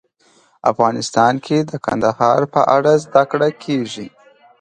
[0.71, 4.07] افغانستان کې د کندهار په اړه زده کړه کېږي.